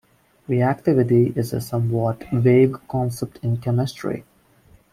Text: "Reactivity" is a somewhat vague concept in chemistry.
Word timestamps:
"Reactivity" 0.49 1.37
is 1.37 1.53
a 1.53 1.61
somewhat 1.61 2.23
vague 2.33 2.75
concept 2.87 3.37
in 3.43 3.57
chemistry. 3.57 4.25